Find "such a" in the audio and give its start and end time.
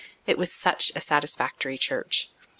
0.51-0.99